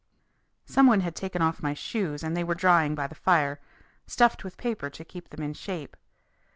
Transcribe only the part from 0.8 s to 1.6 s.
one had taken